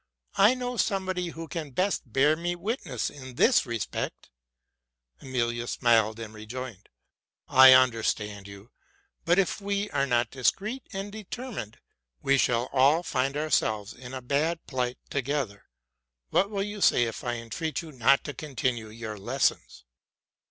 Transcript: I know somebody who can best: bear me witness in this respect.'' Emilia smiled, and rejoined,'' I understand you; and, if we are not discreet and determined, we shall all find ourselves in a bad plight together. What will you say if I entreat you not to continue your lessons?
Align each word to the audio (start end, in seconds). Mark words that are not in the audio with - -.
I 0.37 0.55
know 0.55 0.77
somebody 0.77 1.27
who 1.27 1.47
can 1.47 1.69
best: 1.69 2.11
bear 2.11 2.35
me 2.35 2.55
witness 2.55 3.11
in 3.11 3.35
this 3.35 3.67
respect.'' 3.67 4.31
Emilia 5.19 5.67
smiled, 5.67 6.19
and 6.19 6.33
rejoined,'' 6.33 6.89
I 7.47 7.73
understand 7.73 8.47
you; 8.47 8.71
and, 9.27 9.37
if 9.37 9.61
we 9.61 9.91
are 9.91 10.07
not 10.07 10.31
discreet 10.31 10.87
and 10.91 11.11
determined, 11.11 11.77
we 12.23 12.39
shall 12.39 12.67
all 12.73 13.03
find 13.03 13.37
ourselves 13.37 13.93
in 13.93 14.15
a 14.15 14.23
bad 14.23 14.65
plight 14.65 14.97
together. 15.11 15.67
What 16.31 16.49
will 16.49 16.63
you 16.63 16.81
say 16.81 17.03
if 17.03 17.23
I 17.23 17.35
entreat 17.35 17.83
you 17.83 17.91
not 17.91 18.23
to 18.23 18.33
continue 18.33 18.89
your 18.89 19.19
lessons? 19.19 19.85